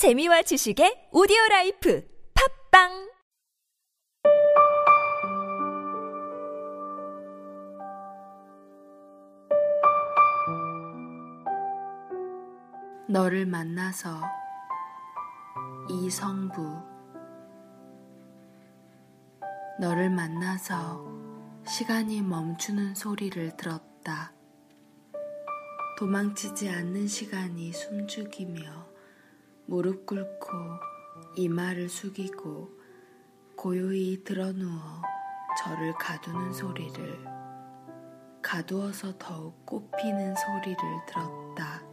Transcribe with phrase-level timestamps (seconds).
[0.00, 2.02] 재미와 지식의 오디오 라이프
[2.72, 3.10] 팝빵
[13.10, 14.22] 너를 만나서
[15.90, 16.62] 이성부
[19.80, 21.04] 너를 만나서
[21.66, 24.32] 시간이 멈추는 소리를 들었다.
[25.98, 28.89] 도망치지 않는 시간이 숨죽이며
[29.70, 30.48] 무릎 꿇고
[31.36, 32.68] 이마를 숙이고
[33.54, 35.00] 고요히 드러누워
[35.62, 37.24] 저를 가두는 소리를
[38.42, 41.84] 가두어서 더욱 꽃피는 소리를 들었다.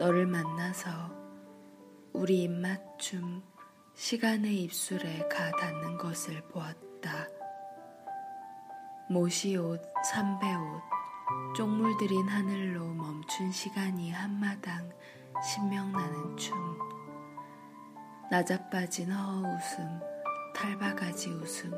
[0.00, 0.90] 너를 만나서
[2.12, 3.44] 우리 입맞춤
[3.94, 7.28] 시간의 입술에 가 닿는 것을 보았다.
[9.08, 10.97] 모시옷, 삼배옷,
[11.54, 14.90] 쪽물들인 하늘로 멈춘 시간이 한마당
[15.44, 16.56] 신명나는 춤.
[18.30, 20.00] 나자빠진 허허 웃음,
[20.54, 21.72] 탈바가지 웃음.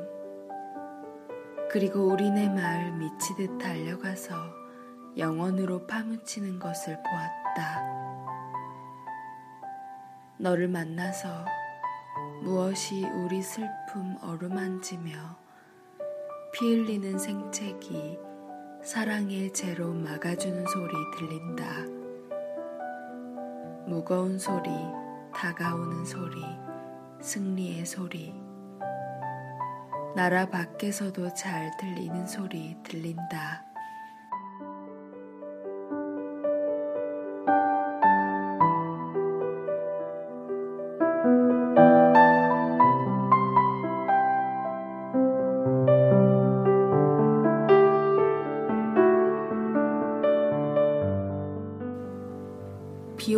[1.69, 4.35] 그리고 우리네 마을 미치듯 달려가서
[5.17, 7.81] 영원으로 파묻히는 것을 보았다.
[10.37, 11.45] 너를 만나서
[12.41, 15.11] 무엇이 우리 슬픔 어루만지며
[16.53, 18.30] 피 흘리는 생채기
[18.83, 21.85] 사랑의 재로 막아주는 소리 들린다.
[23.85, 24.71] 무거운 소리,
[25.35, 26.41] 다가오는 소리,
[27.21, 28.33] 승리의 소리.
[30.15, 33.70] 나라 밖에서도 잘 들리는 소리 들린다.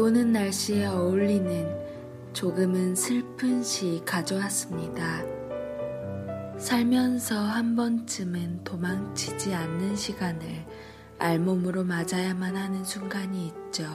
[0.04, 1.66] 오는 날씨에 어울리는
[2.34, 5.24] 조금은 슬픈 시 가져왔습니다.
[6.60, 10.46] 살면서 한 번쯤은 도망치지 않는 시간을
[11.20, 13.86] 알몸으로 맞아야만 하는 순간이 있죠.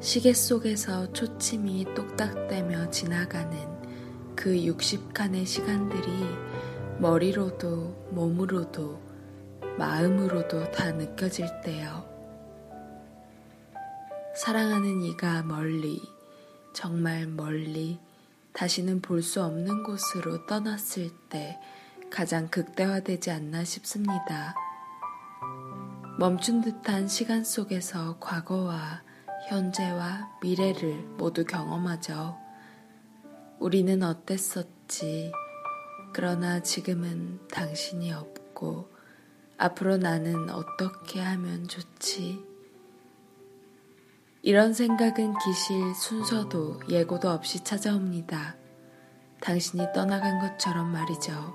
[0.00, 3.56] 시계 속에서 초침이 똑딱대며 지나가는
[4.34, 6.10] 그 60칸의 시간들이
[6.98, 9.00] 머리로도 몸으로도
[9.78, 12.07] 마음으로도 다 느껴질 때요.
[14.38, 16.00] 사랑하는 이가 멀리,
[16.72, 17.98] 정말 멀리,
[18.52, 21.58] 다시는 볼 수 없는 곳으로 떠났을 때
[22.08, 24.54] 가장 극대화되지 않나 싶습니다.
[26.20, 29.02] 멈춘 듯한 시간 속에서 과거와
[29.48, 32.38] 현재와 미래를 모두 경험하죠.
[33.58, 35.32] 우리는 어땠었지.
[36.12, 38.88] 그러나 지금은 당신이 없고,
[39.56, 42.47] 앞으로 나는 어떻게 하면 좋지?
[44.42, 48.56] 이런 생각은 기실 순서도 예고도 없이 찾아옵니다.
[49.40, 51.54] 당신이 떠나간 것처럼 말이죠.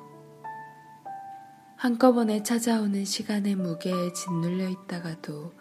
[1.77, 5.53] 한꺼번에 찾아오는 시간의 무게에 짓눌려 있다가도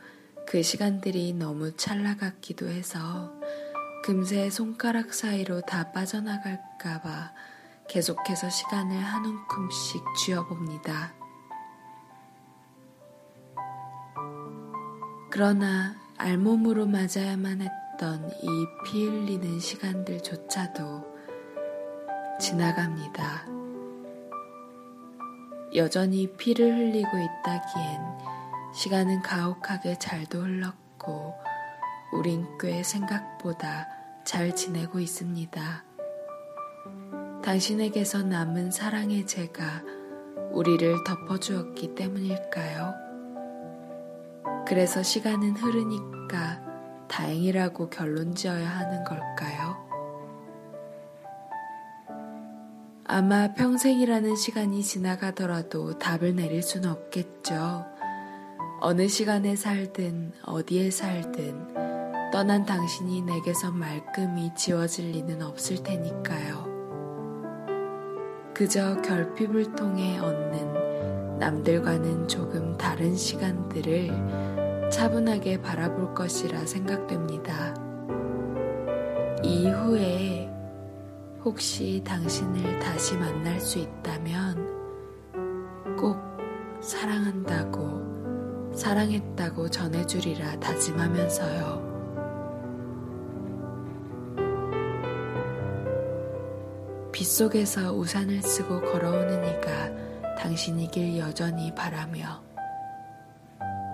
[0.47, 3.33] 그 시간들이 너무 찰나같기도 해서
[4.05, 7.33] 금세 손가락 사이로 다 빠져나갈까봐
[7.89, 11.15] 계속해서 시간을 한 움큼씩 쥐어봅니다.
[15.31, 21.05] 그러나 알몸으로 맞아야만 했던 이 피 흘리는 시간들조차도
[22.41, 23.45] 지나갑니다.
[25.75, 28.01] 여전히 피를 흘리고 있다기엔
[28.73, 31.35] 시간은 가혹하게 잘도 흘렀고
[32.13, 33.89] 우린 꽤 생각보다
[34.25, 35.85] 잘 지내고 있습니다.
[37.43, 39.83] 당신에게서 남은 사랑의 죄가
[40.53, 42.95] 우리를 덮어주었기 때문일까요?
[44.67, 45.83] 그래서 시간은 흐르
[46.33, 46.59] 니까
[47.09, 49.77] 다행이라고 결론 지어야 하는 걸까요?
[53.05, 57.85] 아마 평생이라는 시간이 지나가더라도 답을 내릴 수는 없겠죠.
[58.81, 66.73] 어느 시간에 살든 어디에 살든 떠난 당신이 내게서 말끔히 지워질 리는 없을 테니까요.
[68.55, 74.62] 그저 결핍을 통해 얻는 남들과는 조금 다른 시간들을
[74.93, 77.75] 차분하게 바라볼 것이라 생각됩니다.
[79.43, 80.49] 이후에
[81.43, 86.19] 혹시 당신을 다시 만날 수 있다면 꼭
[86.81, 91.91] 사랑한다고, 사랑했다고 전해주리라 다짐하면서요.
[97.13, 102.52] 빗속에서 우산을 쓰고 걸어오는 이가 당신이길 여전히 바라며